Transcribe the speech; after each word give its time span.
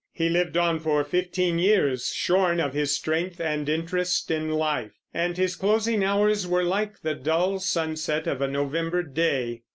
He 0.11 0.29
lived 0.29 0.57
on 0.57 0.79
for 0.79 1.03
fifteen 1.03 1.59
years, 1.59 2.11
shorn 2.11 2.59
of 2.59 2.73
his 2.73 2.89
strength 2.95 3.39
and 3.39 3.69
interest 3.69 4.31
in 4.31 4.49
life; 4.49 4.93
and 5.13 5.37
his 5.37 5.55
closing 5.55 6.03
hours 6.03 6.47
were 6.47 6.63
like 6.63 7.01
the 7.01 7.13
dull 7.13 7.59
sunset 7.59 8.25
of 8.25 8.41
a 8.41 8.47
November 8.47 9.03
day. 9.03 9.61